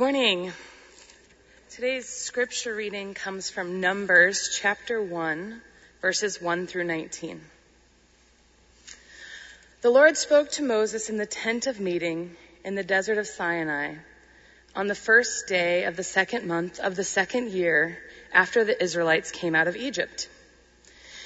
[0.00, 0.50] morning.
[1.68, 5.60] Today's scripture reading comes from Numbers chapter 1,
[6.00, 7.38] verses 1 through 19.
[9.82, 12.34] The Lord spoke to Moses in the tent of meeting
[12.64, 13.96] in the desert of Sinai
[14.74, 17.98] on the first day of the second month of the second year
[18.32, 20.30] after the Israelites came out of Egypt.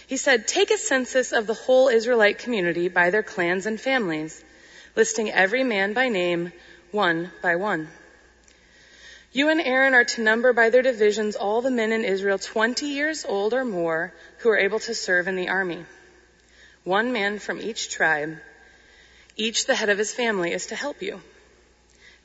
[0.09, 4.43] He said, Take a census of the whole Israelite community by their clans and families,
[4.96, 6.52] listing every man by name,
[6.91, 7.88] one by one.
[9.34, 12.86] You and Aaron are to number by their divisions all the men in Israel 20
[12.86, 15.84] years old or more who are able to serve in the army.
[16.84, 18.39] One man from each tribe,
[19.34, 21.20] each the head of his family, is to help you.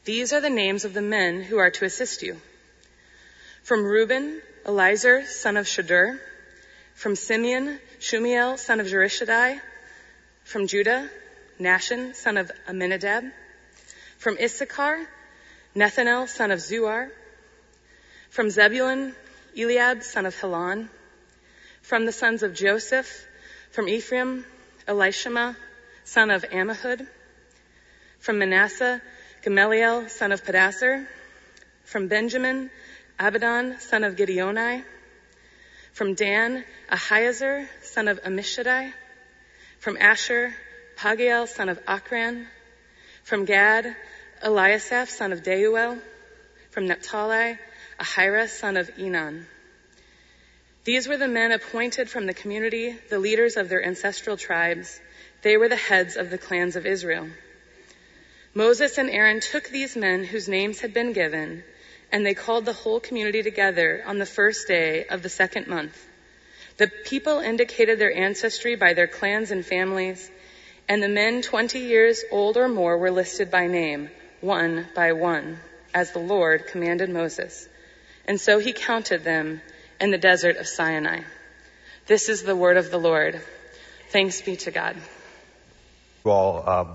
[0.05, 2.40] These are the names of the men who are to assist you.
[3.64, 6.20] From Reuben, Elizur, son of Shedeur.
[6.94, 9.59] From Simeon, Shumiel, son of Zurishaddai.
[10.44, 11.09] From Judah,
[11.59, 13.23] Nahshon, son of Amminadab.
[14.20, 15.08] From Issachar,
[15.80, 17.10] Nethanel, son of Zuar.
[18.32, 19.16] From Zebulun,
[19.58, 20.90] Eliab, son of Helon.
[21.81, 23.26] From the sons of Joseph,
[23.72, 24.44] from Ephraim,
[24.90, 25.56] Elishama,
[26.03, 27.08] son of Ammihud.
[28.20, 29.02] From Manasseh,
[29.42, 31.08] Gamaliel, son of Pedahzur.
[31.86, 32.70] From Benjamin,
[33.18, 34.84] Abidan, son of Gideoni.
[35.94, 38.92] From Dan, Ahiezer, son of Ammishaddai.
[39.80, 40.53] From Asher,
[40.98, 42.48] Pagiel, son of Achran.
[43.23, 43.96] From Gad,
[44.44, 46.00] Eliasaph, son of Deuel.
[46.72, 47.58] From Naphtali,
[48.00, 49.46] Ahira, son of Enan.
[50.86, 55.02] These were the men appointed from the community, the leaders of their ancestral tribes.
[55.42, 57.28] They were the heads of the clans of Israel.
[58.54, 61.64] Moses and Aaron took these men whose names had been given,
[62.12, 66.08] and they called the whole community together on the first day of the second month.
[66.78, 70.31] The people indicated their ancestry by their clans and families,
[70.88, 74.09] and the men 20 years old or more were listed by name,
[74.42, 75.59] one by one,
[75.94, 77.68] as the Lord commanded Moses.
[78.26, 79.62] And so he counted them
[80.00, 81.22] in the desert of Sinai.
[82.08, 83.42] This is the word of the Lord.
[84.09, 84.96] Thanks be to God.
[86.24, 86.86] Well, uh,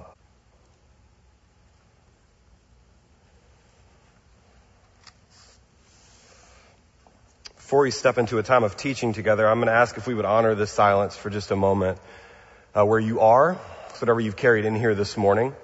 [7.56, 10.14] before we step into a time of teaching together, I'm going to ask if we
[10.14, 11.98] would honor this silence for just a moment
[12.74, 13.54] uh, where you are,
[13.98, 15.54] whatever you've carried in here this morning,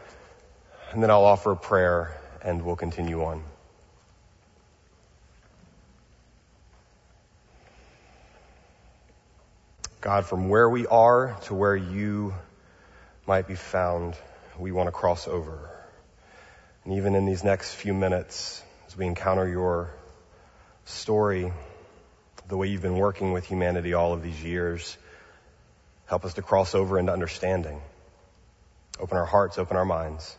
[0.93, 3.45] and then I'll offer a prayer and we'll continue on.
[10.01, 12.34] God, from where we are to where you
[13.27, 14.17] might be found,
[14.59, 15.71] we want to cross over.
[16.84, 19.95] And even in these next few minutes, as we encounter your
[20.87, 21.53] story,
[22.49, 24.97] the way you've been working with humanity all of these years,
[26.07, 27.81] help us to cross over into understanding.
[28.99, 30.37] Open our hearts, open our minds,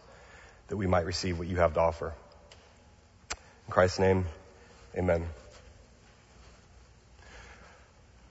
[0.71, 2.13] that we might receive what you have to offer.
[3.67, 4.25] In Christ's name,
[4.95, 5.27] amen.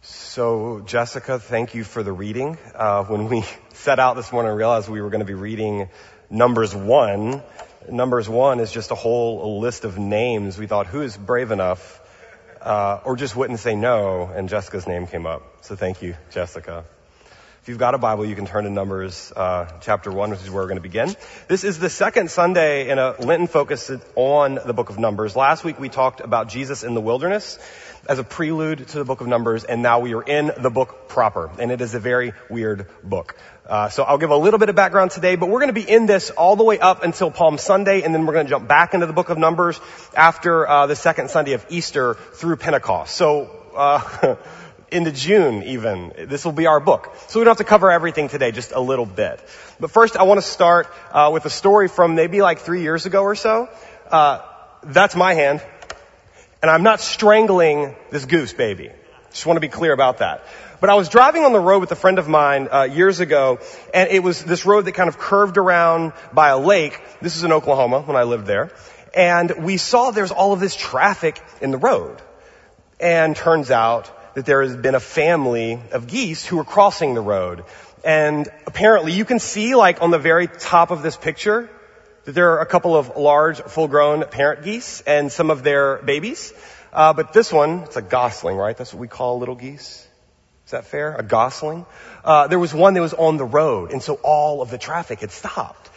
[0.00, 2.56] So, Jessica, thank you for the reading.
[2.74, 5.90] Uh, when we set out this morning, I realized we were going to be reading
[6.30, 7.42] Numbers 1.
[7.90, 10.56] Numbers 1 is just a whole list of names.
[10.56, 12.00] We thought, who is brave enough,
[12.62, 15.42] uh, or just wouldn't say no, and Jessica's name came up.
[15.60, 16.86] So thank you, Jessica.
[17.70, 20.64] You've got a Bible, you can turn to Numbers uh, chapter 1, which is where
[20.64, 21.14] we're going to begin.
[21.46, 25.36] This is the second Sunday in a Lenten focus on the book of Numbers.
[25.36, 27.60] Last week we talked about Jesus in the wilderness
[28.08, 31.06] as a prelude to the book of Numbers, and now we are in the book
[31.06, 33.36] proper, and it is a very weird book.
[33.68, 35.88] Uh, so I'll give a little bit of background today, but we're going to be
[35.88, 38.66] in this all the way up until Palm Sunday, and then we're going to jump
[38.66, 39.80] back into the book of Numbers
[40.16, 43.14] after uh, the second Sunday of Easter through Pentecost.
[43.14, 44.34] So uh,
[44.92, 46.12] into June even.
[46.26, 47.14] This will be our book.
[47.28, 49.40] So we don't have to cover everything today, just a little bit.
[49.78, 53.06] But first I want to start uh, with a story from maybe like three years
[53.06, 53.68] ago or so.
[54.10, 54.40] Uh,
[54.82, 55.62] that's my hand.
[56.62, 58.90] And I'm not strangling this goose baby.
[59.30, 60.44] Just want to be clear about that.
[60.80, 63.60] But I was driving on the road with a friend of mine uh, years ago,
[63.92, 67.00] and it was this road that kind of curved around by a lake.
[67.20, 68.72] This is in Oklahoma when I lived there.
[69.14, 72.20] And we saw there's all of this traffic in the road.
[72.98, 77.20] And turns out that there has been a family of geese who are crossing the
[77.20, 77.64] road.
[78.04, 81.68] And apparently you can see like on the very top of this picture
[82.24, 86.52] that there are a couple of large full-grown parent geese and some of their babies.
[86.92, 88.76] Uh, but this one, it's a gosling, right?
[88.76, 90.06] That's what we call little geese.
[90.66, 91.14] Is that fair?
[91.16, 91.86] A gosling?
[92.24, 95.20] Uh, there was one that was on the road, and so all of the traffic
[95.20, 95.89] had stopped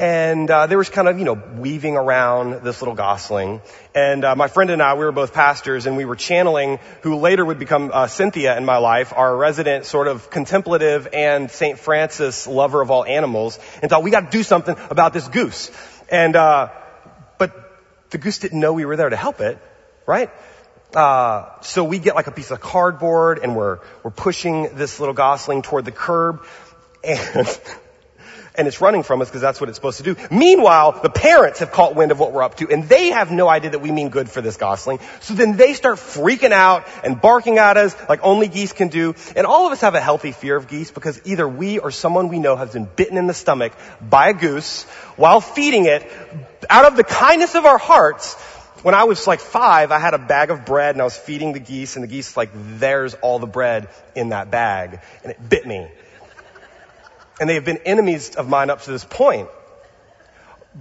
[0.00, 3.60] and uh, there was kind of you know weaving around this little gosling
[3.94, 7.16] and uh, my friend and i we were both pastors and we were channeling who
[7.16, 11.78] later would become uh, cynthia in my life our resident sort of contemplative and st
[11.78, 15.70] francis lover of all animals and thought we got to do something about this goose
[16.10, 16.70] and uh,
[17.38, 17.70] but
[18.10, 19.58] the goose didn't know we were there to help it,
[20.06, 20.30] right?
[20.94, 25.14] Uh, so we get like a piece of cardboard and we're, we're pushing this little
[25.14, 26.44] gosling toward the curb
[27.04, 27.60] and,
[28.60, 30.16] and it's running from us because that's what it's supposed to do.
[30.30, 33.48] Meanwhile, the parents have caught wind of what we're up to and they have no
[33.48, 35.00] idea that we mean good for this gosling.
[35.20, 39.14] So then they start freaking out and barking at us like only geese can do.
[39.34, 42.28] And all of us have a healthy fear of geese because either we or someone
[42.28, 44.84] we know has been bitten in the stomach by a goose
[45.16, 46.06] while feeding it
[46.68, 48.34] out of the kindness of our hearts
[48.82, 51.52] when I was like five, I had a bag of bread and I was feeding
[51.52, 55.00] the geese and the geese like, there's all the bread in that bag.
[55.22, 55.88] And it bit me.
[57.40, 59.48] And they have been enemies of mine up to this point.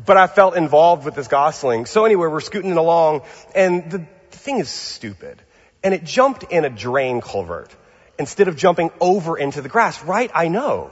[0.05, 1.87] But I felt involved with this gosling.
[1.87, 3.21] So anyway, we're scooting along
[3.55, 5.41] and the, the thing is stupid.
[5.83, 7.75] And it jumped in a drain culvert
[8.19, 10.03] instead of jumping over into the grass.
[10.03, 10.29] Right?
[10.35, 10.91] I know.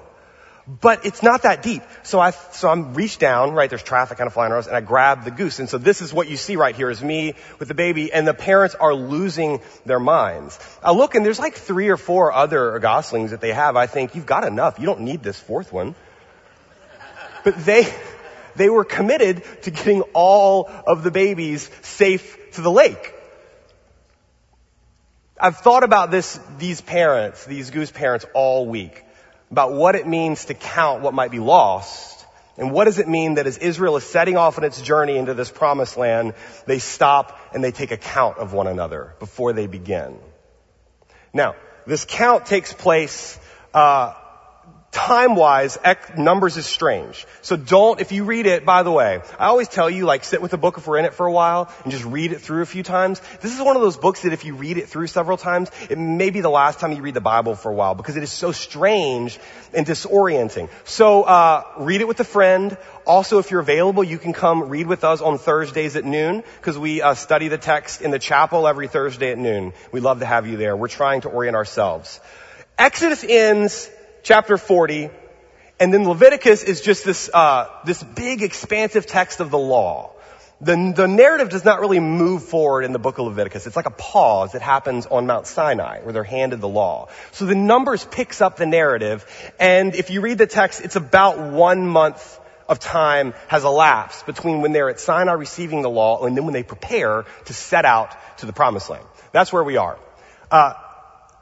[0.67, 1.81] But it's not that deep.
[2.03, 4.81] So I, so I'm reached down, right, there's traffic kind of flying around, and I
[4.81, 5.59] grab the goose.
[5.59, 8.27] And so this is what you see right here is me with the baby, and
[8.27, 10.59] the parents are losing their minds.
[10.83, 13.77] I look and there's like three or four other goslings that they have.
[13.77, 14.77] I think, you've got enough.
[14.77, 15.95] You don't need this fourth one.
[17.45, 17.87] But they,
[18.57, 23.13] they were committed to getting all of the babies safe to the lake.
[25.39, 29.05] I've thought about this, these parents, these goose parents all week
[29.51, 32.25] about what it means to count what might be lost.
[32.57, 35.33] And what does it mean that as Israel is setting off on its journey into
[35.33, 36.33] this promised land,
[36.65, 40.17] they stop and they take account of one another before they begin?
[41.33, 41.55] Now,
[41.85, 43.39] this count takes place
[43.73, 44.13] uh,
[44.91, 45.77] time-wise,
[46.17, 47.25] Numbers is strange.
[47.41, 50.41] So don't, if you read it, by the way, I always tell you, like, sit
[50.41, 52.61] with the book if we're in it for a while and just read it through
[52.61, 53.21] a few times.
[53.41, 55.97] This is one of those books that if you read it through several times, it
[55.97, 58.31] may be the last time you read the Bible for a while because it is
[58.31, 59.39] so strange
[59.73, 60.69] and disorienting.
[60.85, 62.77] So, uh, read it with a friend.
[63.05, 66.77] Also, if you're available, you can come read with us on Thursdays at noon because
[66.77, 69.73] we uh, study the text in the chapel every Thursday at noon.
[69.91, 70.75] We'd love to have you there.
[70.75, 72.19] We're trying to orient ourselves.
[72.77, 73.89] Exodus ends
[74.27, 75.09] chapter 40,
[75.79, 80.11] and then Leviticus is just this, uh, this big expansive text of the law.
[80.59, 83.67] The, the narrative does not really move forward in the book of Leviticus.
[83.67, 87.07] It's like a pause that happens on Mount Sinai where they're handed the law.
[87.31, 89.25] So the Numbers picks up the narrative
[89.61, 92.37] and if you read the text, it's about one month
[92.67, 96.53] of time has elapsed between when they're at Sinai receiving the law and then when
[96.53, 99.05] they prepare to set out to the promised land.
[99.31, 99.97] That's where we are.
[100.51, 100.73] Uh,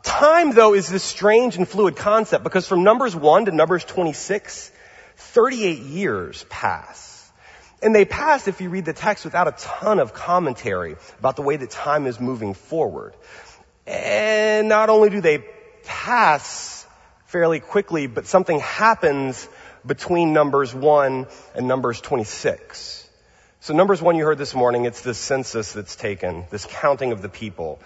[0.06, 4.72] Time, though, is this strange and fluid concept because from Numbers 1 to Numbers 26,
[5.18, 7.32] 38 years pass.
[7.82, 11.42] And they pass, if you read the text, without a ton of commentary about the
[11.42, 13.16] way that time is moving forward.
[13.88, 15.44] And not only do they
[15.84, 16.86] pass
[17.26, 19.50] fairly quickly, but something happens
[19.86, 21.26] between Numbers 1
[21.56, 23.10] and Numbers 26.
[23.60, 27.24] So Numbers 1 you heard this morning, it's this census that's taken, this counting of
[27.24, 27.80] the people.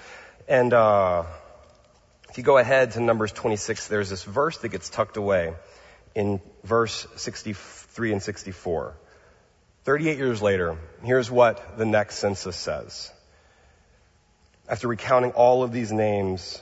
[0.50, 1.24] And, uh,
[2.30, 5.54] if you go ahead to Numbers 26, there's this verse that gets tucked away
[6.14, 8.96] in verse 63 and 64.
[9.84, 13.12] 38 years later, here's what the next census says.
[14.68, 16.62] After recounting all of these names,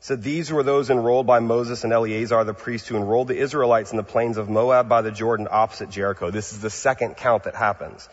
[0.00, 3.92] said these were those enrolled by Moses and Eleazar the priest who enrolled the Israelites
[3.92, 6.30] in the plains of Moab by the Jordan opposite Jericho.
[6.30, 8.06] This is the second count that happens.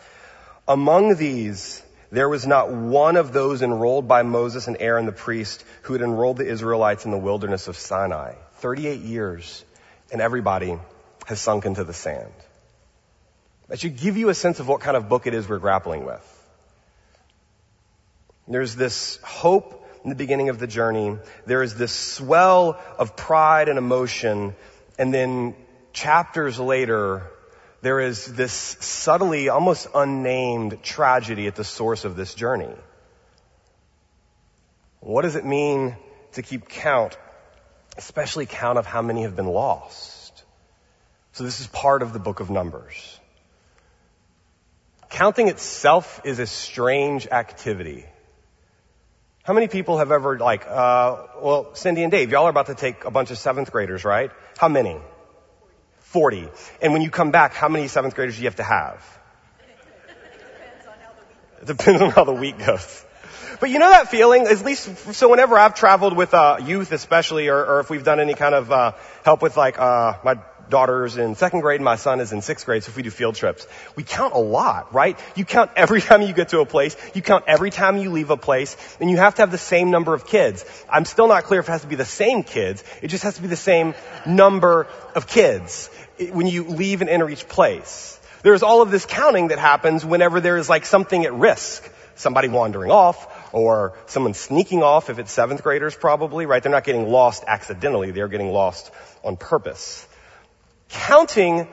[0.66, 1.82] Among these,
[2.14, 6.02] there was not one of those enrolled by Moses and Aaron the priest who had
[6.02, 8.34] enrolled the Israelites in the wilderness of Sinai.
[8.58, 9.64] 38 years,
[10.12, 10.78] and everybody
[11.26, 12.32] has sunk into the sand.
[13.68, 16.04] That should give you a sense of what kind of book it is we're grappling
[16.04, 16.30] with.
[18.46, 21.18] There's this hope in the beginning of the journey.
[21.46, 24.54] There is this swell of pride and emotion.
[24.98, 25.56] And then
[25.92, 27.30] chapters later,
[27.84, 32.74] there is this subtly, almost unnamed tragedy at the source of this journey.
[35.00, 35.94] What does it mean
[36.32, 37.18] to keep count,
[37.98, 40.44] especially count of how many have been lost?
[41.32, 43.20] So this is part of the book of Numbers.
[45.10, 48.06] Counting itself is a strange activity.
[49.42, 52.74] How many people have ever like, uh, well, Cindy and Dave, y'all are about to
[52.74, 54.30] take a bunch of seventh graders, right?
[54.56, 54.96] How many?
[56.14, 56.48] 40.
[56.80, 59.04] And when you come back, how many seventh graders do you have to have?
[61.60, 63.04] It depends on how the week goes.
[63.58, 67.48] But you know that feeling, at least, so whenever I've traveled with, uh, youth especially,
[67.48, 68.92] or, or if we've done any kind of, uh,
[69.24, 72.66] help with like, uh, my daughter's in second grade and my son is in sixth
[72.66, 73.66] grade, so if we do field trips,
[73.96, 75.18] we count a lot, right?
[75.34, 78.30] You count every time you get to a place, you count every time you leave
[78.30, 80.64] a place, and you have to have the same number of kids.
[80.88, 83.36] I'm still not clear if it has to be the same kids, it just has
[83.36, 83.94] to be the same
[84.26, 88.18] number of kids when you leave and enter each place.
[88.42, 91.90] there's all of this counting that happens whenever there is like something at risk.
[92.16, 96.62] Somebody wandering off or someone sneaking off if it's seventh graders probably, right?
[96.62, 98.12] They're not getting lost accidentally.
[98.12, 98.92] They're getting lost
[99.24, 100.06] on purpose.
[100.88, 101.66] Counting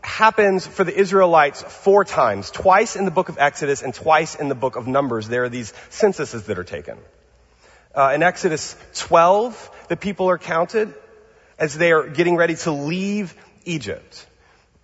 [0.00, 4.48] happens for the Israelites four times, twice in the book of Exodus and twice in
[4.48, 5.28] the book of Numbers.
[5.28, 6.98] There are these censuses that are taken.
[7.94, 10.94] Uh, in Exodus 12, the people are counted
[11.58, 13.34] as they are getting ready to leave
[13.64, 14.26] Egypt.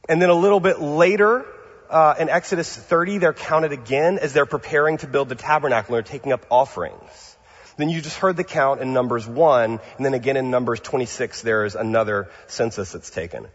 [0.09, 1.45] And then a little bit later,
[1.91, 6.05] uh, in Exodus 30, they're counted again as they're preparing to build the tabernacle and
[6.05, 7.37] they're taking up offerings.
[7.77, 11.43] Then you just heard the count in Numbers 1, and then again in Numbers 26,
[11.43, 13.47] there's another census that's taken.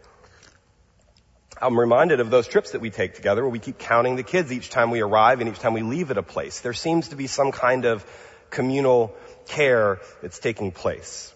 [1.60, 4.50] I'm reminded of those trips that we take together where we keep counting the kids
[4.50, 6.60] each time we arrive and each time we leave at a place.
[6.60, 8.04] There seems to be some kind of
[8.50, 9.14] communal
[9.46, 11.33] care that's taking place.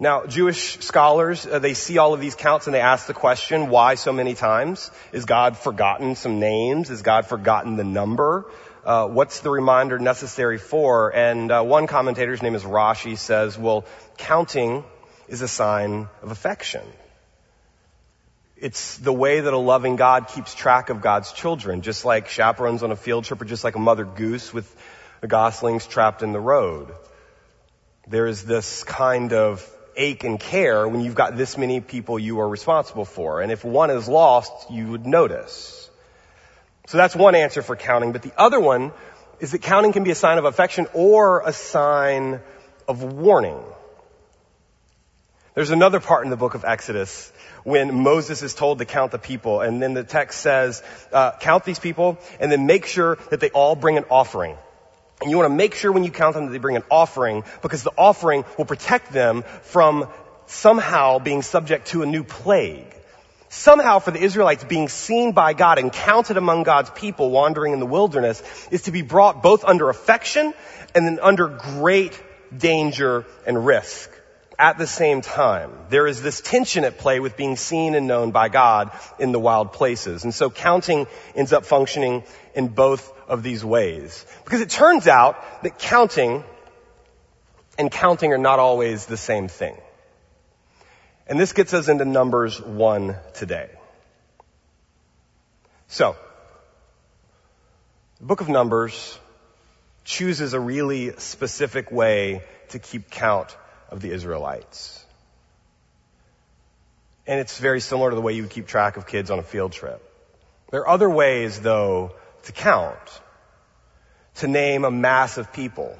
[0.00, 3.68] Now, Jewish scholars, uh, they see all of these counts and they ask the question,
[3.68, 4.92] why so many times?
[5.10, 6.88] Is God forgotten some names?
[6.90, 8.48] Is God forgotten the number?
[8.84, 11.12] Uh, what's the reminder necessary for?
[11.12, 13.86] And uh, one commentator's name is Rashi says, well,
[14.16, 14.84] counting
[15.26, 16.86] is a sign of affection.
[18.56, 22.84] It's the way that a loving God keeps track of God's children, just like chaperones
[22.84, 24.72] on a field trip or just like a mother goose with
[25.20, 26.94] the goslings trapped in the road.
[28.06, 32.40] There is this kind of ache and care when you've got this many people you
[32.40, 33.42] are responsible for.
[33.42, 35.90] And if one is lost, you would notice.
[36.86, 38.12] So that's one answer for counting.
[38.12, 38.92] But the other one
[39.40, 42.40] is that counting can be a sign of affection or a sign
[42.86, 43.60] of warning.
[45.54, 47.32] There's another part in the book of Exodus
[47.64, 51.64] when Moses is told to count the people, and then the text says, uh, count
[51.64, 54.56] these people, and then make sure that they all bring an offering.
[55.20, 57.44] And you want to make sure when you count them that they bring an offering
[57.62, 60.08] because the offering will protect them from
[60.46, 62.94] somehow being subject to a new plague.
[63.50, 67.80] Somehow for the Israelites being seen by God and counted among God's people wandering in
[67.80, 70.52] the wilderness is to be brought both under affection
[70.94, 72.20] and then under great
[72.56, 74.10] danger and risk
[74.58, 75.70] at the same time.
[75.88, 79.38] There is this tension at play with being seen and known by God in the
[79.38, 80.24] wild places.
[80.24, 82.24] And so counting ends up functioning
[82.54, 84.26] in both of these ways.
[84.44, 86.42] Because it turns out that counting
[87.78, 89.76] and counting are not always the same thing.
[91.28, 93.70] And this gets us into Numbers 1 today.
[95.86, 96.16] So,
[98.18, 99.18] the book of Numbers
[100.04, 103.56] chooses a really specific way to keep count
[103.88, 105.04] of the Israelites.
[107.26, 109.42] And it's very similar to the way you would keep track of kids on a
[109.42, 110.02] field trip.
[110.70, 112.12] There are other ways, though,
[112.44, 112.98] to count,
[114.36, 115.98] to name a mass of people.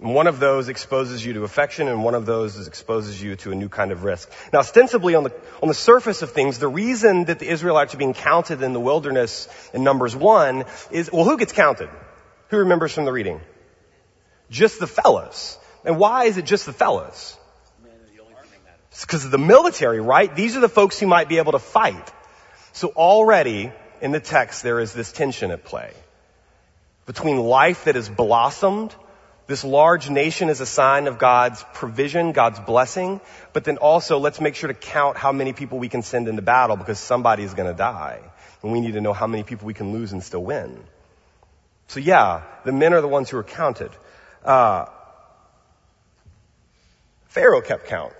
[0.00, 3.52] And one of those exposes you to affection, and one of those exposes you to
[3.52, 4.30] a new kind of risk.
[4.52, 5.32] Now, ostensibly, on the,
[5.62, 8.80] on the surface of things, the reason that the Israelites are being counted in the
[8.80, 11.90] wilderness in Numbers 1 is, well, who gets counted?
[12.48, 13.40] Who remembers from the reading?
[14.50, 15.58] Just the fellows.
[15.84, 17.36] And why is it just the fellows?
[18.90, 20.34] It's because of the military, right?
[20.34, 22.12] These are the folks who might be able to fight.
[22.72, 25.92] So already in the text there is this tension at play.
[27.06, 28.94] Between life that has blossomed,
[29.46, 33.20] this large nation is a sign of God's provision, God's blessing,
[33.52, 36.42] but then also let's make sure to count how many people we can send into
[36.42, 38.20] battle because somebody is going to die.
[38.62, 40.78] And we need to know how many people we can lose and still win.
[41.88, 43.90] So yeah, the men are the ones who are counted.
[44.44, 44.86] Uh,
[47.30, 48.12] Pharaoh kept count.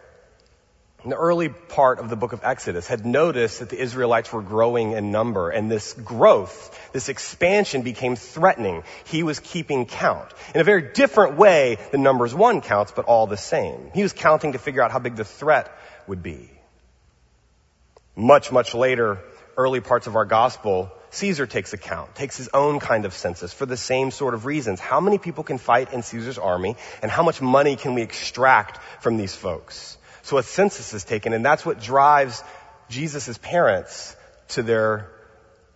[1.03, 4.43] In the early part of the book of Exodus had noticed that the Israelites were
[4.43, 8.85] growing in number and this growth, this expansion became threatening.
[9.07, 13.27] He was keeping count in a very different way than Numbers 1 counts, but all
[13.27, 13.91] the same.
[13.95, 15.77] He was counting to figure out how big the threat
[16.07, 16.49] would be.
[18.15, 19.19] Much, much later,
[19.57, 23.67] early parts of our gospel, Caesar takes account, takes his own kind of census for
[23.67, 24.79] the same sort of reasons.
[24.79, 28.79] How many people can fight in Caesar's army and how much money can we extract
[29.03, 29.99] from these folks?
[30.23, 32.43] So a census is taken and that's what drives
[32.89, 34.15] Jesus' parents
[34.49, 35.11] to their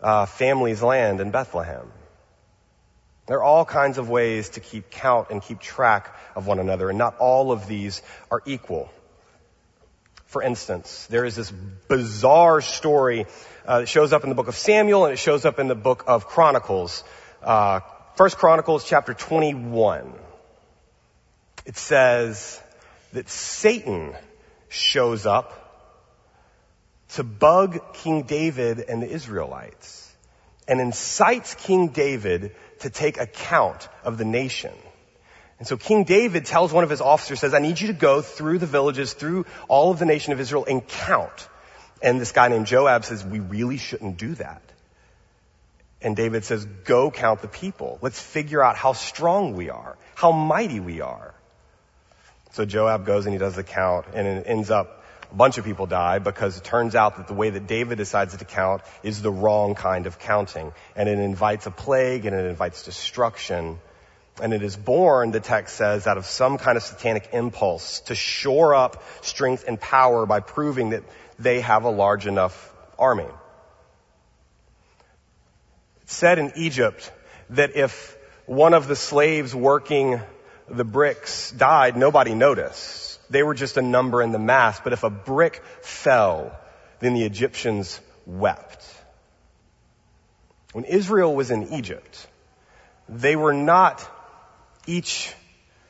[0.01, 1.91] uh, family's land in Bethlehem.
[3.27, 6.91] There are all kinds of ways to keep count and keep track of one another
[6.91, 8.89] and not all of these are equal.
[10.27, 13.27] For instance, there is this bizarre story
[13.67, 15.75] uh, it shows up in the book of Samuel and it shows up in the
[15.75, 17.03] book of Chronicles.
[17.43, 17.81] Uh,
[18.17, 20.13] First Chronicles chapter 21.
[21.65, 22.61] It says
[23.13, 24.15] that Satan
[24.69, 25.61] shows up
[27.11, 30.13] to bug King David and the Israelites
[30.69, 34.75] and incites King David to take account of the nation.
[35.59, 38.21] And so King David tells one of his officers, says, I need you to go
[38.21, 41.49] through the villages, through all of the nation of Israel and count
[42.05, 44.61] And this guy named Joab says, we really shouldn't do that.
[46.03, 47.99] And David says, go count the people.
[48.03, 51.35] Let's figure out how strong we are, how mighty we are.
[52.53, 55.65] So Joab goes and he does the count and it ends up a bunch of
[55.65, 59.23] people die because it turns out that the way that David decides to count is
[59.23, 60.75] the wrong kind of counting.
[60.95, 63.79] And it invites a plague and it invites destruction.
[64.43, 68.15] And it is born, the text says, out of some kind of satanic impulse to
[68.15, 71.05] shore up strength and power by proving that
[71.39, 73.27] they have a large enough army.
[76.03, 77.11] It's said in Egypt
[77.51, 80.21] that if one of the slaves working
[80.69, 83.21] the bricks died, nobody noticed.
[83.31, 84.81] They were just a number in the mass.
[84.81, 86.59] But if a brick fell,
[87.01, 88.85] then the Egyptians wept.
[90.73, 92.27] When Israel was in Egypt,
[93.09, 94.07] they were not
[94.87, 95.33] each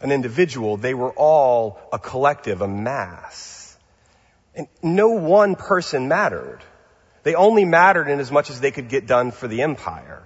[0.01, 0.77] an individual.
[0.77, 3.64] They were all a collective, a mass.
[4.55, 6.61] And no one person mattered.
[7.23, 10.23] They only mattered in as much as they could get done for the empire.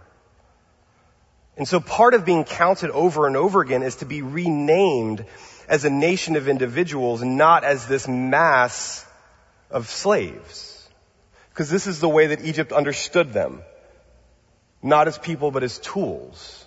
[1.56, 5.24] And so part of being counted over and over again is to be renamed
[5.68, 9.04] as a nation of individuals, not as this mass
[9.70, 10.88] of slaves.
[11.50, 13.62] Because this is the way that Egypt understood them.
[14.82, 16.66] Not as people, but as tools.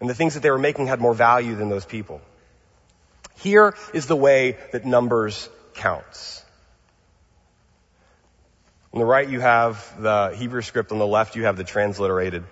[0.00, 2.22] And the things that they were making had more value than those people.
[3.36, 6.44] Here is the way that numbers counts.
[8.92, 12.44] On the right you have the Hebrew script, on the left you have the transliterated.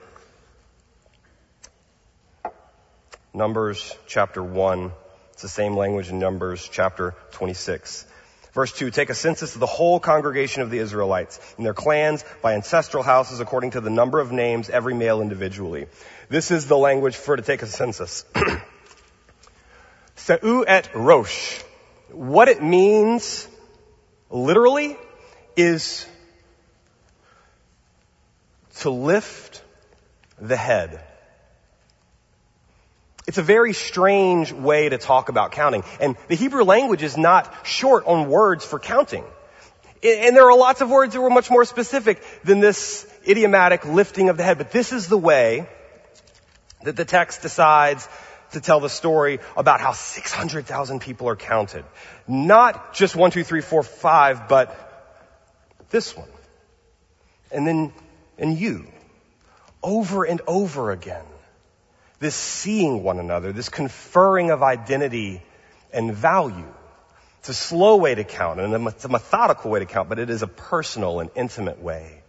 [3.35, 4.93] Numbers chapter 1.
[5.33, 8.07] It's the same language in Numbers chapter 26.
[8.53, 12.25] Verse 2, take a census of the whole congregation of the Israelites in their clans
[12.43, 15.87] by ancestral houses according to the number of names, every male individually.
[16.29, 18.25] This is the language for to take a census.
[20.17, 21.63] Seu et Rosh.
[22.13, 23.47] What it means,
[24.31, 24.97] literally,
[25.57, 26.07] is
[28.81, 29.63] to lift
[30.41, 31.05] the head.
[33.27, 35.85] It's a very strange way to talk about counting.
[36.01, 39.25] And the Hebrew language is not short on words for counting.
[40.03, 44.31] And there are lots of words that were much more specific than this idiomatic lifting
[44.31, 44.59] of the head.
[44.59, 45.69] But this is the way
[46.83, 48.09] that the text decides
[48.53, 51.85] to tell the story about how 600,000 people are counted.
[52.27, 54.75] Not just one, two, three, four, five, but
[55.91, 56.29] this one.
[57.53, 57.93] And then,
[58.39, 58.87] and you.
[59.83, 61.25] Over and over again
[62.21, 65.43] this seeing one another, this conferring of identity
[65.93, 66.73] and value.
[67.41, 70.29] It's a slow way to count and it's a methodical way to count, but it
[70.29, 72.23] is a personal and intimate way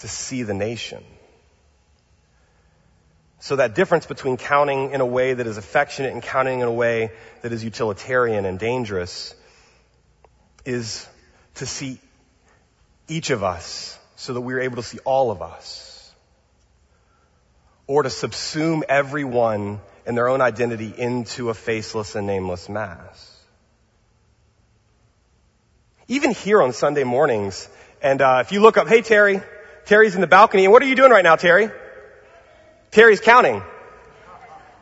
[0.00, 1.02] to see the nation.
[3.44, 6.72] So that difference between counting in a way that is affectionate and counting in a
[6.72, 9.34] way that is utilitarian and dangerous
[10.64, 11.06] is
[11.56, 12.00] to see
[13.06, 16.10] each of us so that we're able to see all of us
[17.86, 23.42] or to subsume everyone and their own identity into a faceless and nameless mass.
[26.08, 27.68] Even here on Sunday mornings,
[28.00, 29.42] and uh, if you look up, hey Terry,
[29.84, 31.68] Terry's in the balcony, and what are you doing right now, Terry?
[32.94, 33.60] Terry's counting.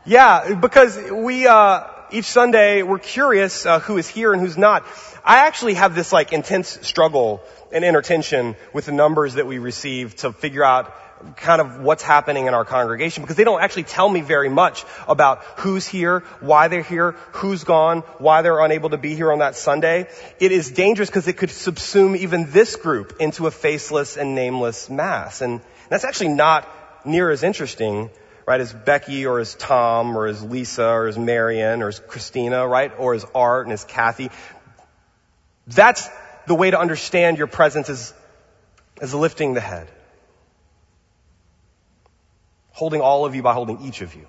[0.05, 4.85] Yeah, because we uh, each Sunday we're curious uh, who is here and who's not.
[5.25, 9.57] I actually have this like intense struggle and inner tension with the numbers that we
[9.57, 10.93] receive to figure out
[11.37, 14.85] kind of what's happening in our congregation because they don't actually tell me very much
[15.07, 19.39] about who's here, why they're here, who's gone, why they're unable to be here on
[19.39, 20.07] that Sunday.
[20.39, 24.87] It is dangerous because it could subsume even this group into a faceless and nameless
[24.87, 25.41] mass.
[25.41, 26.67] And that's actually not
[27.05, 28.09] near as interesting,
[28.47, 32.67] right, as Becky or as Tom or as Lisa or as Marion or as Christina,
[32.67, 34.29] right, or as Art and as Kathy.
[35.67, 36.09] That's
[36.47, 38.13] the way to understand your presence is,
[39.01, 39.89] is lifting the head
[42.73, 44.27] holding all of you by holding each of you.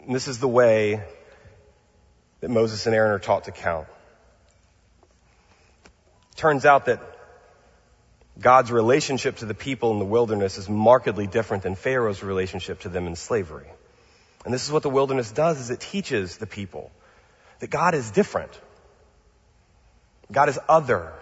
[0.00, 1.02] And this is the way
[2.40, 3.88] that Moses and Aaron are taught to count.
[6.36, 7.00] Turns out that
[8.38, 12.88] God's relationship to the people in the wilderness is markedly different than Pharaoh's relationship to
[12.88, 13.68] them in slavery.
[14.44, 16.90] And this is what the wilderness does is it teaches the people
[17.60, 18.52] that God is different.
[20.30, 21.12] God is other.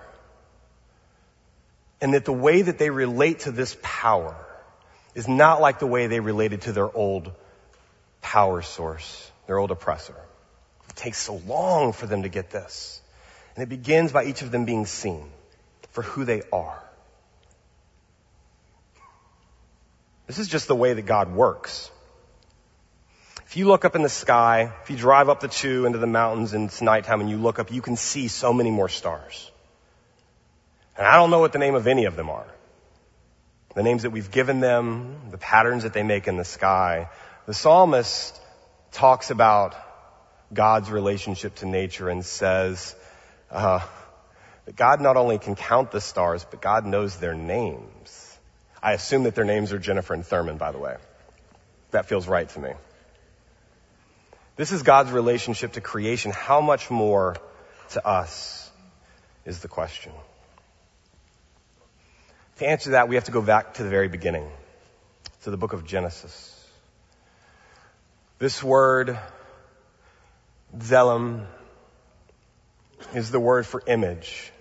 [2.01, 4.37] And that the way that they relate to this power
[5.15, 7.33] is not like the way they related to their old
[8.21, 10.17] power source, their old oppressor.
[10.89, 13.01] It takes so long for them to get this.
[13.55, 15.25] And it begins by each of them being seen
[15.93, 16.84] for who they are.
[20.27, 21.91] This is just the way that God works.
[23.47, 26.07] If you look up in the sky, if you drive up the two into the
[26.07, 29.51] mountains and it's nighttime and you look up, you can see so many more stars.
[30.97, 32.47] And I don't know what the name of any of them are.
[33.75, 37.11] The names that we've given them, the patterns that they make in the sky.
[37.47, 38.41] The psalmist
[38.93, 39.75] talks about
[40.53, 42.95] God's relationship to nature and says
[43.51, 43.81] uh,
[44.65, 47.94] that God not only can count the stars, but God knows their names.
[48.85, 50.97] I assume that their names are Jennifer and Thurman, by the way.
[51.93, 52.73] That feels right to me.
[54.57, 56.33] This is God's relationship to creation.
[56.33, 57.35] How much more
[57.93, 58.71] to us
[59.47, 60.13] is the question.
[62.59, 64.47] To answer that, we have to go back to the very beginning,
[65.45, 66.51] to the book of Genesis.
[68.39, 69.19] This word,
[70.77, 71.47] Tselem,
[73.15, 74.53] is the word for image.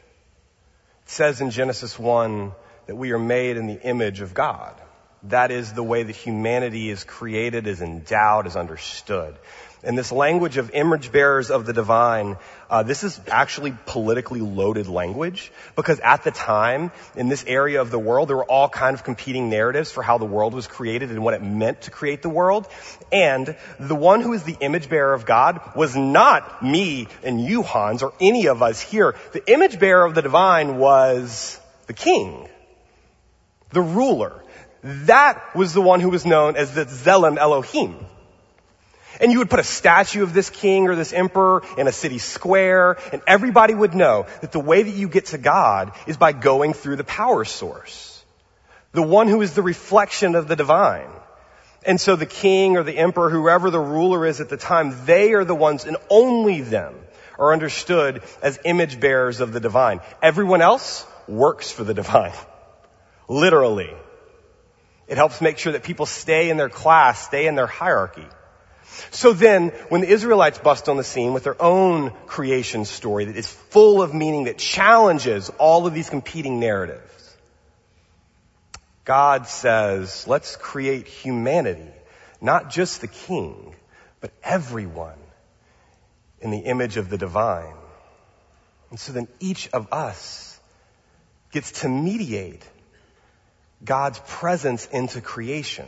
[1.03, 2.53] It says in Genesis 1
[2.87, 4.75] that we are made in the image of God.
[5.23, 9.35] That is the way that humanity is created, is endowed, is understood.
[9.85, 12.37] And this language of image bearers of the divine,
[12.69, 17.91] uh, this is actually politically loaded language because at the time in this area of
[17.91, 21.11] the world there were all kind of competing narratives for how the world was created
[21.11, 22.67] and what it meant to create the world.
[23.11, 27.61] And the one who is the image bearer of God was not me and you,
[27.63, 29.15] Hans, or any of us here.
[29.33, 32.47] The image bearer of the divine was the king,
[33.73, 34.43] the ruler.
[34.83, 38.05] That was the one who was known as the Tselem Elohim.
[39.21, 42.17] And you would put a statue of this king or this emperor in a city
[42.17, 46.31] square, and everybody would know that the way that you get to God is by
[46.31, 48.23] going through the power source.
[48.91, 51.09] The one who is the reflection of the divine.
[51.85, 55.33] And so the king or the emperor, whoever the ruler is at the time, they
[55.33, 56.95] are the ones, and only them,
[57.37, 59.99] are understood as image bearers of the divine.
[60.21, 62.33] Everyone else works for the divine.
[63.27, 63.93] Literally.
[65.07, 68.27] It helps make sure that people stay in their class, stay in their hierarchy.
[69.11, 73.35] So then, when the Israelites bust on the scene with their own creation story that
[73.35, 77.35] is full of meaning that challenges all of these competing narratives,
[79.05, 81.91] God says, let's create humanity,
[82.39, 83.75] not just the king,
[84.21, 85.17] but everyone
[86.39, 87.75] in the image of the divine.
[88.89, 90.59] And so then each of us
[91.51, 92.63] gets to mediate
[93.83, 95.87] God's presence into creation.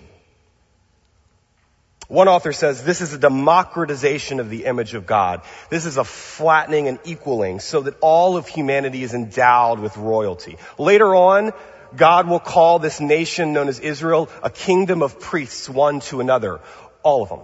[2.08, 5.42] One author says this is a democratization of the image of God.
[5.70, 10.58] This is a flattening and equaling so that all of humanity is endowed with royalty.
[10.78, 11.52] Later on,
[11.96, 16.60] God will call this nation known as Israel a kingdom of priests one to another.
[17.02, 17.40] All of them.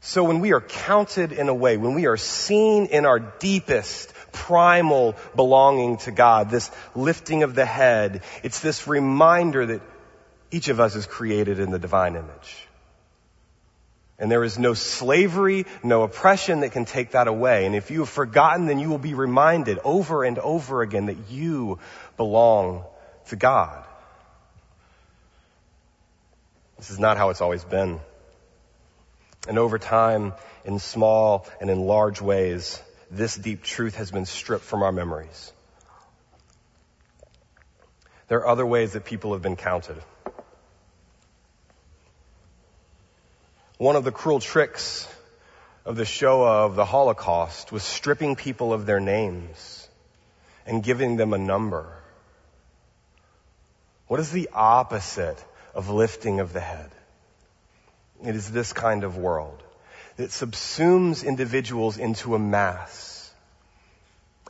[0.00, 4.12] So when we are counted in a way, when we are seen in our deepest,
[4.32, 9.82] primal belonging to God, this lifting of the head, it's this reminder that
[10.50, 12.68] each of us is created in the divine image.
[14.18, 17.66] And there is no slavery, no oppression that can take that away.
[17.66, 21.30] And if you have forgotten, then you will be reminded over and over again that
[21.30, 21.78] you
[22.16, 22.84] belong
[23.28, 23.84] to God.
[26.78, 28.00] This is not how it's always been.
[29.48, 34.64] And over time, in small and in large ways, this deep truth has been stripped
[34.64, 35.52] from our memories.
[38.28, 39.96] There are other ways that people have been counted.
[43.78, 45.08] One of the cruel tricks
[45.84, 49.88] of the Shoah of the Holocaust was stripping people of their names
[50.66, 51.86] and giving them a number.
[54.06, 55.42] What is the opposite
[55.74, 56.90] of lifting of the head?
[58.22, 59.62] It is this kind of world
[60.18, 63.32] that subsumes individuals into a mass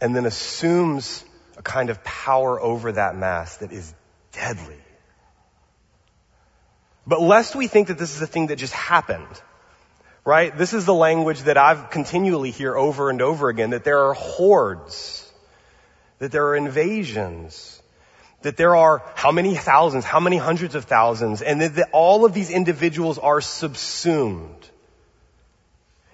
[0.01, 1.23] and then assumes
[1.59, 3.95] a kind of power over that mass that is
[4.33, 4.79] deadly.
[7.07, 9.43] But lest we think that this is a thing that just happened,
[10.25, 10.57] right?
[10.57, 14.15] This is the language that I've continually hear over and over again, that there are
[14.15, 15.31] hordes,
[16.19, 17.83] that there are invasions,
[18.41, 22.25] that there are how many thousands, how many hundreds of thousands, and that, that all
[22.25, 24.71] of these individuals are subsumed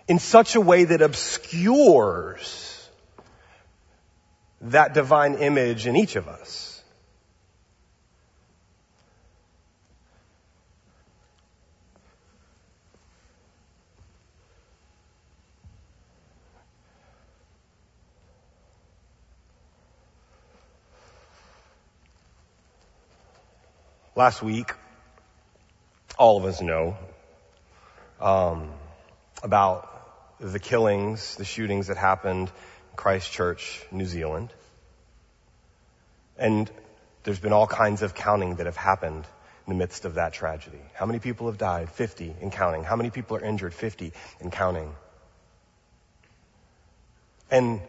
[0.06, 2.88] in such a way that obscures
[4.60, 6.82] that divine image in each of us.
[24.16, 24.72] Last week,
[26.16, 26.96] all of us know
[28.20, 28.70] um,
[29.42, 29.93] about
[30.40, 34.52] the killings, the shootings that happened in Christchurch, New Zealand.
[36.36, 36.70] And
[37.22, 39.24] there's been all kinds of counting that have happened
[39.66, 40.80] in the midst of that tragedy.
[40.94, 41.90] How many people have died?
[41.90, 42.84] 50 and counting.
[42.84, 43.72] How many people are injured?
[43.72, 44.94] 50 and counting.
[47.50, 47.80] And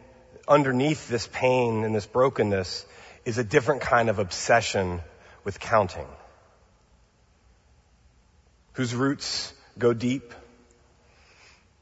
[0.48, 2.86] underneath this pain and this brokenness
[3.24, 5.02] is a different kind of obsession
[5.44, 6.06] with counting,
[8.72, 10.32] whose roots go deep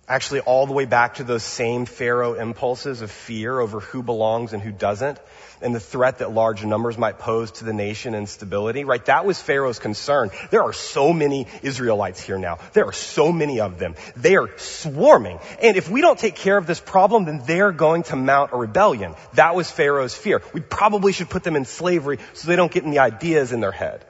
[0.09, 4.53] actually all the way back to those same Pharaoh impulses of fear over who belongs
[4.53, 5.19] and who doesn't,
[5.63, 9.05] and the threat that large numbers might pose to the nation and stability, right?
[9.07, 10.31] That was Pharaoh's concern.
[10.51, 12.59] There are so many Israelites here now.
[12.75, 13.95] There are so many of them.
[14.17, 15.39] They are swarming.
[15.63, 18.57] And if we don't take care of this problem, then they're going to mount a
[18.57, 19.15] rebellion.
[19.35, 20.43] That was Pharaoh's fear.
[20.53, 23.73] We probably should put them in slavery so they don't get any ideas in their
[23.73, 24.05] head.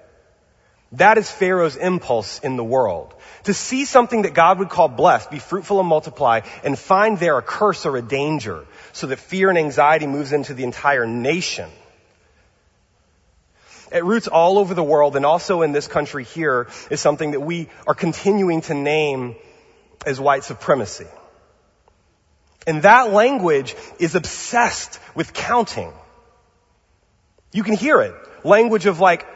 [0.98, 3.14] That is Pharaoh's impulse in the world.
[3.44, 7.37] To see something that God would call blessed, be fruitful and multiply, and find there
[7.37, 11.68] a curse or a danger, so that fear and anxiety moves into the entire nation.
[13.90, 17.40] At roots all over the world and also in this country here is something that
[17.40, 19.37] we are continuing to name
[20.07, 21.07] as white supremacy.
[22.66, 25.92] And that language is obsessed with counting.
[27.52, 28.14] You can hear it.
[28.44, 29.26] Language of like,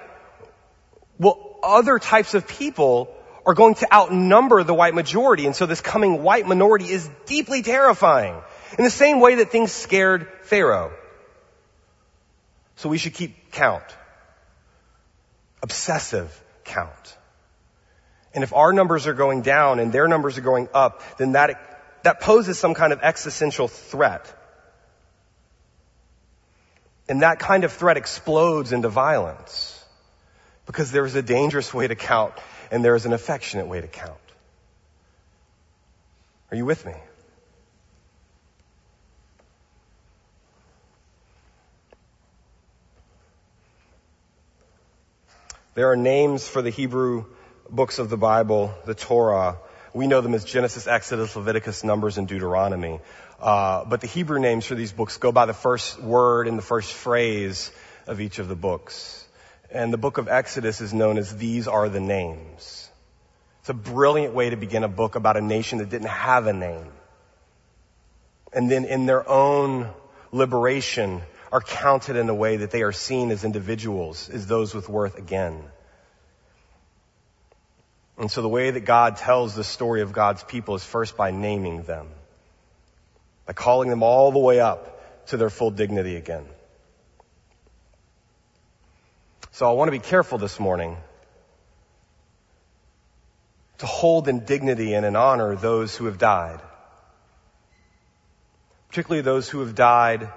[1.19, 3.15] well, other types of people
[3.47, 5.47] are going to outnumber the white majority.
[5.47, 8.41] And so this coming white minority is deeply terrifying
[8.77, 10.93] in the same way that things scared Pharaoh.
[12.77, 13.85] So we should keep count.
[15.63, 16.31] Obsessive
[16.65, 17.17] count.
[18.35, 21.59] And if our numbers are going down and their numbers are going up, then that,
[22.03, 24.33] that poses some kind of existential threat.
[27.09, 29.78] And that kind of threat explodes into violence.
[30.69, 32.35] Because there is a dangerous way to count
[32.71, 34.19] and there is an affectionate way to count.
[36.51, 36.93] Are you with me?
[45.75, 47.25] There are names for the Hebrew
[47.71, 49.57] books of the Bible, the Torah.
[49.95, 53.01] We know them as Genesis, Exodus, Leviticus, Numbers, and Deuteronomy.
[53.41, 56.63] Uh, but the Hebrew names for these books go by the first word and the
[56.63, 57.71] first phrase
[58.07, 59.25] of each of the books.
[59.71, 62.91] And the book of Exodus is known as These Are the Names.
[63.61, 66.55] It's a brilliant way to begin a book about a nation that didn't have a
[66.55, 66.91] name.
[68.53, 69.91] And then in their own
[70.33, 71.21] liberation
[71.53, 75.19] are counted in a way that they are seen as individuals, as those with worth
[75.19, 75.63] again.
[78.17, 81.31] And so the way that God tells the story of God's people is first by
[81.31, 82.09] naming them,
[83.47, 86.47] by calling them all the way up to their full dignity again.
[89.59, 90.97] So I want to be careful this morning
[93.79, 96.61] to hold in dignity and in honor those who have died.
[98.87, 100.29] Particularly those who have died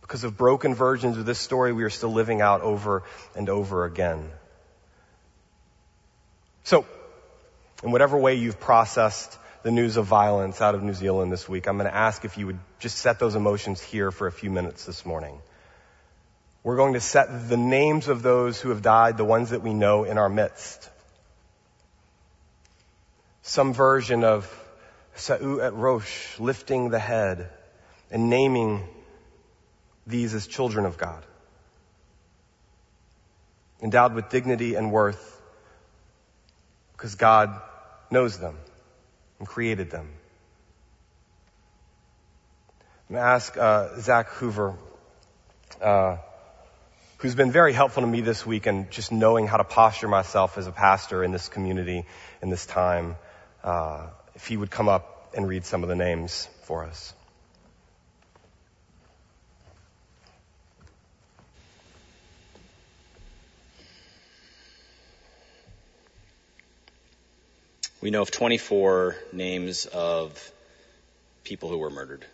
[0.00, 3.02] because of broken versions of this story we are still living out over
[3.34, 4.30] and over again.
[6.62, 6.86] So,
[7.82, 11.66] in whatever way you've processed the news of violence out of New Zealand this week,
[11.66, 14.52] I'm going to ask if you would just set those emotions here for a few
[14.52, 15.40] minutes this morning.
[16.66, 19.72] We're going to set the names of those who have died, the ones that we
[19.72, 20.90] know in our midst.
[23.42, 24.52] Some version of
[25.14, 27.50] Sa'u et Rosh, lifting the head
[28.10, 28.82] and naming
[30.08, 31.24] these as children of God.
[33.80, 35.40] Endowed with dignity and worth
[36.96, 37.60] because God
[38.10, 38.58] knows them
[39.38, 40.10] and created them.
[43.08, 44.74] I'm going to ask uh, Zach Hoover
[45.80, 46.16] uh,
[47.26, 50.58] who's been very helpful to me this week in just knowing how to posture myself
[50.58, 52.06] as a pastor in this community
[52.40, 53.16] in this time.
[53.64, 57.12] Uh, if he would come up and read some of the names for us.
[68.00, 70.52] We know of 24 names of
[71.42, 72.24] people who were murdered.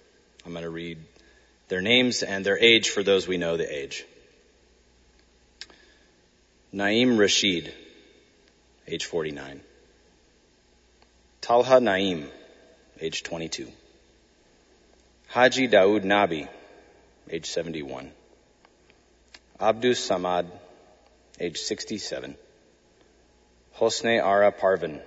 [0.44, 0.98] I'm going to read
[1.68, 4.04] their names and their age for those we know the age.
[6.74, 7.70] Naeem Rashid,
[8.88, 9.60] age 49.
[11.42, 12.26] Talha Naeem,
[12.98, 13.70] age 22.
[15.26, 16.48] Haji Daoud Nabi,
[17.30, 18.10] age 71.
[19.60, 20.46] Abdus Samad,
[21.38, 22.36] age 67.
[23.78, 24.98] Hosne Ara Parvin,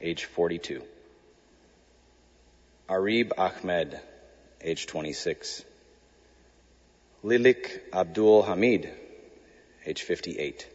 [0.00, 0.80] age 42.
[2.88, 3.98] Arib Ahmed,
[4.60, 5.64] age 26.
[7.24, 8.88] Lilik Abdul Hamid,
[9.84, 10.68] age 58.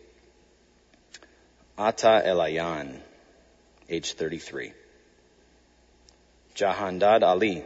[1.77, 3.01] Ata Elayyan,
[3.89, 4.71] age 33.
[6.55, 7.63] Jahandad Ali,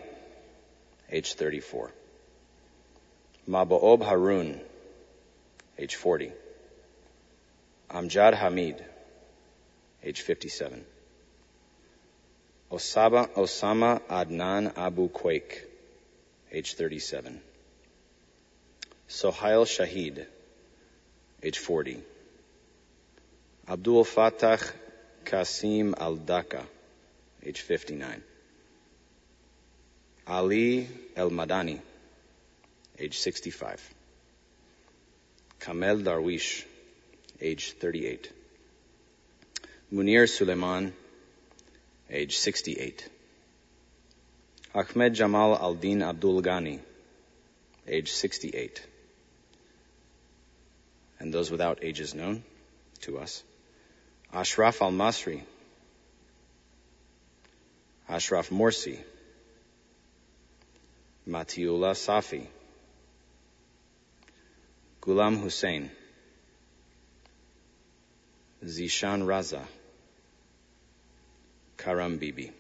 [1.12, 1.92] age 34.
[3.48, 4.60] Mahboob Harun,
[5.78, 6.32] age 40.
[7.92, 8.84] Amjad Hamid,
[10.04, 10.84] age 57.
[12.72, 15.66] Osama, Osama Adnan Abu Kwaik,
[16.52, 17.40] age 37.
[19.08, 20.26] Sohail Shahid,
[21.44, 22.02] age 40.
[23.70, 24.60] Abdul Fattah
[25.24, 26.66] Qasim Al Daka,
[27.46, 28.24] age 59.
[30.26, 31.80] Ali El Madani,
[32.98, 33.94] age 65.
[35.60, 36.66] Kamel Darwish,
[37.40, 38.32] age 38.
[39.94, 40.92] Munir Suleiman,
[42.10, 43.08] age 68.
[44.74, 46.80] Ahmed Jamal Al-Din Abdul Ghani,
[47.88, 48.84] age 68.
[51.20, 52.44] And those without ages known
[53.02, 53.44] to us.
[54.34, 55.42] Ashraf Al-Masri,
[58.08, 58.98] Ashraf Morsi,
[61.28, 62.46] Matiullah Safi,
[65.02, 65.90] Ghulam Hussein,
[68.64, 69.64] Zishan Raza,
[71.78, 72.52] Karam Bibi.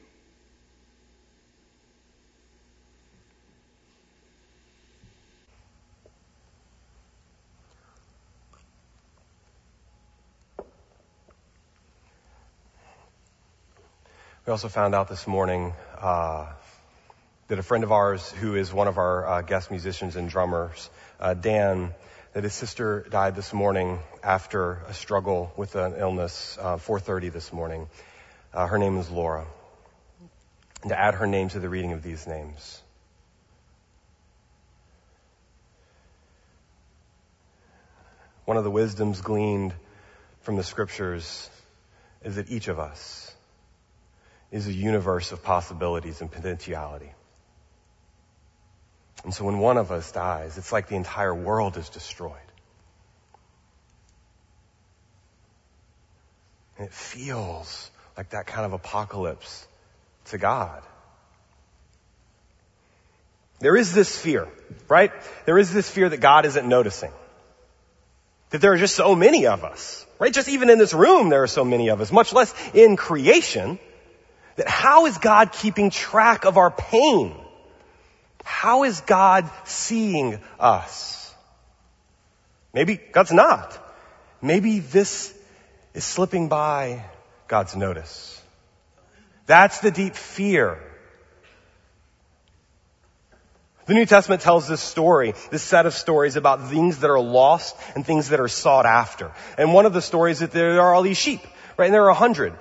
[14.45, 16.47] We also found out this morning uh,
[17.49, 20.89] that a friend of ours, who is one of our uh, guest musicians and drummers,
[21.19, 21.93] uh, Dan,
[22.33, 27.51] that his sister died this morning after a struggle with an illness, 4:30 uh, this
[27.51, 27.89] morning.
[28.53, 29.45] Uh, her name is Laura.
[30.83, 32.81] And to add her name to the reading of these names.
[38.45, 39.73] One of the wisdoms gleaned
[40.41, 41.49] from the scriptures
[42.23, 43.28] is that each of us
[44.51, 47.11] is a universe of possibilities and potentiality.
[49.23, 52.33] And so when one of us dies, it's like the entire world is destroyed.
[56.77, 59.67] And it feels like that kind of apocalypse
[60.25, 60.81] to God.
[63.59, 64.47] There is this fear,
[64.87, 65.11] right?
[65.45, 67.11] There is this fear that God isn't noticing.
[68.51, 70.33] That there are just so many of us, right?
[70.33, 73.77] Just even in this room, there are so many of us, much less in creation.
[74.59, 77.33] That how is God keeping track of our pain?
[78.43, 81.33] How is God seeing us?
[82.73, 83.79] Maybe God's not.
[84.41, 85.33] Maybe this
[85.93, 87.05] is slipping by
[87.47, 88.41] God's notice.
[89.45, 90.77] That's the deep fear.
[93.85, 97.77] The New Testament tells this story, this set of stories about things that are lost
[97.95, 99.31] and things that are sought after.
[99.57, 101.39] And one of the stories is that there are all these sheep,
[101.77, 101.85] right?
[101.85, 102.59] And there are a hundred.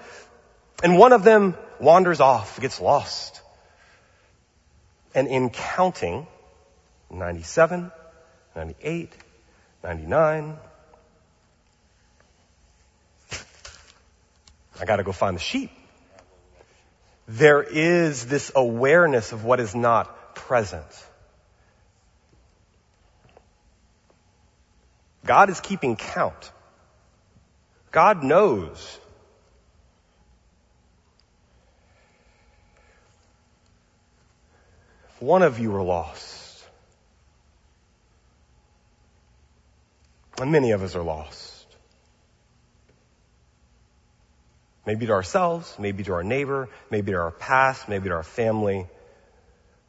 [0.80, 3.40] And one of them wanders off, gets lost.
[5.14, 6.26] And in counting,
[7.10, 7.90] 97,
[8.54, 9.12] 98,
[9.82, 10.56] 99,
[14.80, 15.70] I gotta go find the sheep.
[17.26, 20.86] There is this awareness of what is not present.
[25.24, 26.52] God is keeping count.
[27.90, 28.98] God knows.
[35.20, 36.64] One of you are lost.
[40.40, 41.66] And many of us are lost.
[44.86, 48.86] Maybe to ourselves, maybe to our neighbor, maybe to our past, maybe to our family.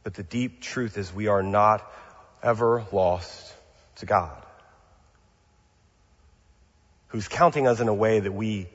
[0.02, 1.88] But the deep truth is we are not
[2.42, 3.54] ever lost
[3.96, 4.36] to God.
[7.08, 8.68] Who's counting us in a way that we,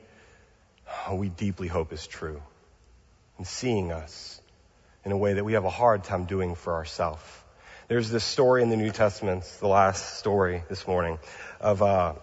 [1.12, 2.42] we deeply hope is true.
[3.38, 4.40] And seeing us
[5.06, 7.22] in a way that we have a hard time doing for ourselves.
[7.86, 11.20] There's this story in the New Testament, the last story this morning,
[11.60, 12.14] of uh,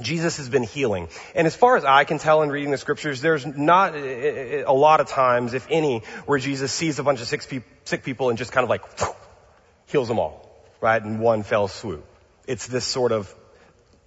[0.00, 1.08] Jesus has been healing.
[1.34, 5.00] And as far as I can tell in reading the scriptures, there's not a lot
[5.00, 8.64] of times, if any, where Jesus sees a bunch of sick, people and just kind
[8.64, 8.82] of like
[9.88, 10.50] heals them all,
[10.80, 11.02] right?
[11.02, 12.06] In one fell swoop.
[12.46, 13.32] It's this sort of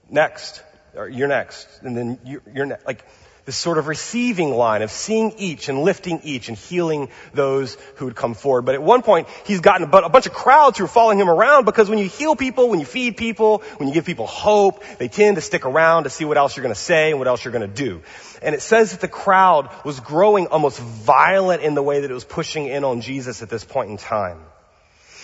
[0.09, 0.63] next,
[0.95, 3.05] or you're next, and then you're, you're ne- like
[3.49, 8.05] this sort of receiving line of seeing each and lifting each and healing those who
[8.05, 8.61] would come forward.
[8.61, 11.65] But at one point, he's gotten a bunch of crowds who are following him around
[11.65, 15.07] because when you heal people, when you feed people, when you give people hope, they
[15.07, 17.43] tend to stick around to see what else you're going to say and what else
[17.43, 18.03] you're going to do.
[18.43, 22.13] And it says that the crowd was growing almost violent in the way that it
[22.13, 24.37] was pushing in on Jesus at this point in time.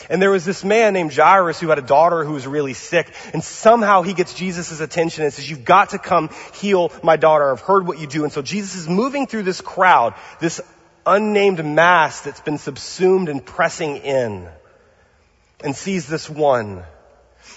[0.10, 3.14] And there was this man named Jairus who had a daughter who was really sick.
[3.34, 7.52] And somehow he gets Jesus' attention and says, you've got to come heal my daughter.
[7.52, 8.24] I've heard what you do.
[8.24, 10.62] And so Jesus is moving through this crowd, this
[11.06, 14.48] unnamed mass that's been subsumed and pressing in
[15.64, 16.84] and sees this one.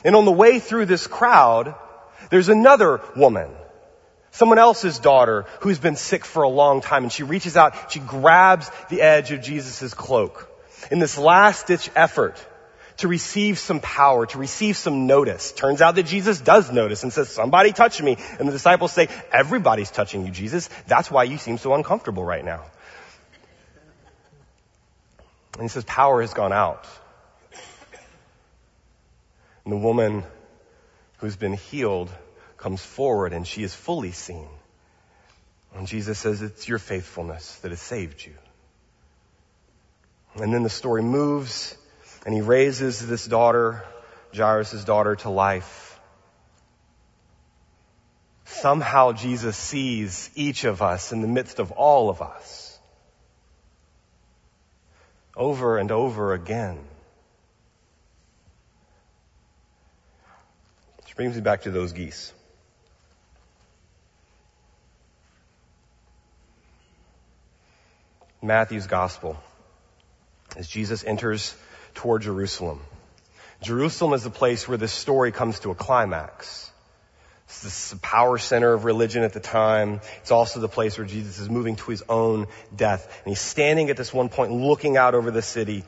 [0.04, 1.74] And on the way through this crowd,
[2.30, 3.50] there's another woman
[4.30, 8.00] Someone else's daughter who's been sick for a long time and she reaches out, she
[8.00, 10.47] grabs the edge of Jesus' cloak.
[10.90, 12.44] In this last ditch effort
[12.98, 15.52] to receive some power, to receive some notice.
[15.52, 18.16] Turns out that Jesus does notice and says, somebody touch me.
[18.38, 20.68] And the disciples say, everybody's touching you, Jesus.
[20.88, 22.64] That's why you seem so uncomfortable right now.
[25.54, 26.86] And he says, power has gone out.
[29.64, 30.24] And the woman
[31.18, 32.10] who's been healed
[32.56, 34.48] comes forward and she is fully seen.
[35.74, 38.34] And Jesus says, it's your faithfulness that has saved you.
[40.36, 41.76] And then the story moves
[42.24, 43.84] and he raises this daughter,
[44.34, 45.98] Jairus' daughter, to life.
[48.44, 52.78] Somehow Jesus sees each of us in the midst of all of us.
[55.36, 56.78] Over and over again.
[61.04, 62.32] Which brings me back to those geese.
[68.42, 69.36] Matthew's gospel,
[70.58, 71.54] as Jesus enters
[71.94, 72.80] toward Jerusalem.
[73.62, 76.70] Jerusalem is the place where this story comes to a climax.
[77.46, 80.00] It's the power center of religion at the time.
[80.20, 82.46] It's also the place where Jesus is moving to his own
[82.76, 83.06] death.
[83.24, 85.84] And he's standing at this one point looking out over the city.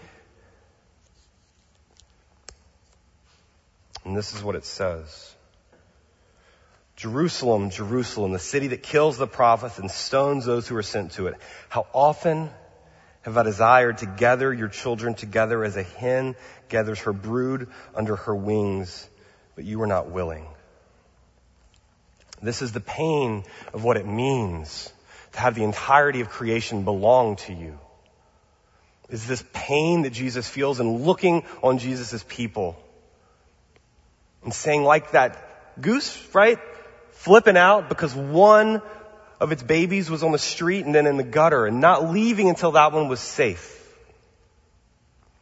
[4.04, 5.34] And this is what it says.
[6.96, 11.26] Jerusalem, Jerusalem, the city that kills the prophets and stones those who are sent to
[11.26, 11.34] it.
[11.68, 12.50] How often
[13.22, 16.36] have I desired to gather your children together as a hen
[16.68, 19.08] gathers her brood under her wings,
[19.54, 20.46] but you were not willing.
[22.42, 23.44] This is the pain
[23.74, 24.90] of what it means
[25.32, 27.78] to have the entirety of creation belong to you.
[29.10, 32.76] Is this pain that Jesus feels in looking on Jesus' people
[34.42, 36.58] and saying like that goose, right?
[37.20, 38.80] flipping out because one
[39.41, 42.49] of its babies was on the street and then in the gutter and not leaving
[42.49, 43.76] until that one was safe?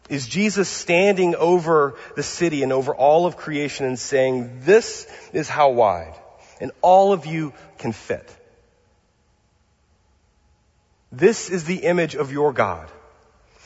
[0.09, 5.49] Is Jesus standing over the city and over all of creation and saying, this is
[5.49, 6.15] how wide
[6.61, 8.35] and all of you can fit.
[11.13, 12.91] This is the image of your God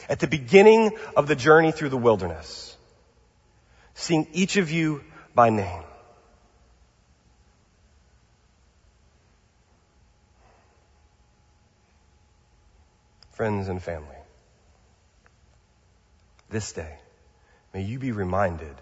[0.08, 2.76] at the beginning of the journey through the wilderness,
[3.94, 5.02] seeing each of you
[5.34, 5.82] by name.
[13.42, 14.22] Friends, and family.
[16.48, 16.94] This day,
[17.74, 18.76] may you be reminded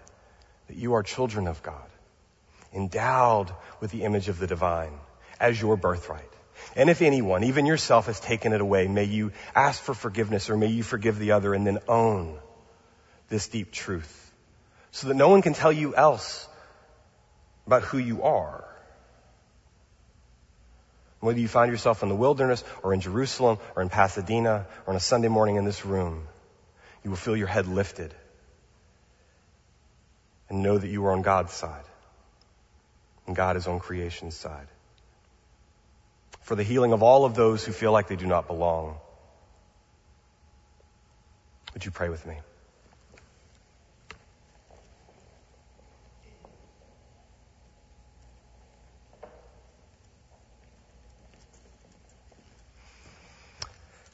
[0.67, 1.89] that you are children of God,
[2.71, 4.93] endowed with the image of the divine
[5.39, 6.31] as your birthright.
[6.75, 10.57] And if anyone, even yourself, has taken it away, may you ask for forgiveness or
[10.57, 12.37] may you forgive the other and then own
[13.29, 14.31] this deep truth
[14.91, 16.47] so that no one can tell you else
[17.65, 18.63] about who you are.
[21.21, 24.95] Whether you find yourself in the wilderness or in Jerusalem or in Pasadena or on
[24.95, 26.27] a Sunday morning in this room,
[27.03, 28.13] you will feel your head lifted
[30.49, 31.85] and know that you are on God's side
[33.27, 34.67] and God is on creation's side.
[36.41, 38.97] For the healing of all of those who feel like they do not belong,
[41.73, 42.35] would you pray with me?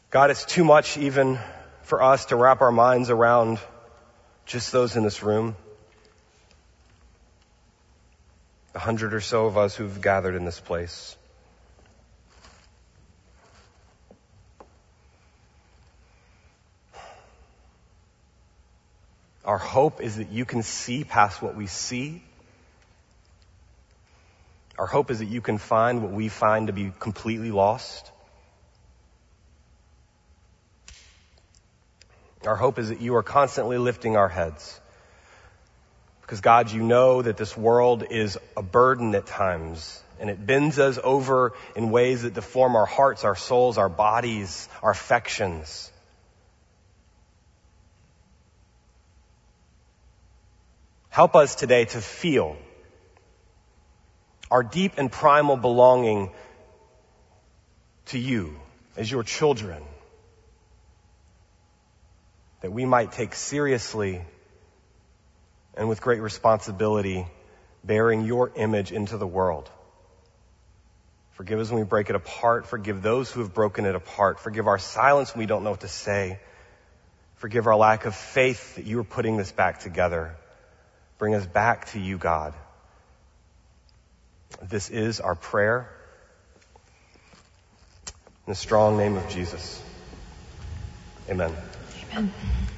[0.09, 1.37] God, it's too much even
[1.81, 3.59] for us to wrap our minds around
[4.45, 5.57] just those in this room.
[8.73, 11.17] A hundred or so of us who've gathered in this place.
[19.43, 22.23] Our hope is that you can see past what we see.
[24.79, 28.11] Our hope is that you can find what we find to be completely lost.
[32.47, 34.79] Our hope is that you are constantly lifting our heads.
[36.21, 40.79] Because God, you know that this world is a burden at times and it bends
[40.79, 45.91] us over in ways that deform our hearts, our souls, our bodies, our affections.
[51.09, 52.57] Help us today to feel
[54.49, 56.31] our deep and primal belonging
[58.07, 58.55] to you
[58.95, 59.83] as your children
[62.61, 64.21] that we might take seriously
[65.75, 67.27] and with great responsibility
[67.83, 69.69] bearing your image into the world.
[71.33, 72.65] Forgive us when we break it apart.
[72.65, 74.39] Forgive those who have broken it apart.
[74.39, 76.39] Forgive our silence when we don't know what to say.
[77.35, 80.35] Forgive our lack of faith that you are putting this back together.
[81.19, 82.55] Bring us back to you, God.
[84.63, 85.89] This is our prayer
[88.47, 89.81] In the strong name of Jesus.
[91.29, 91.53] Amen.
[92.13, 92.76] Amen.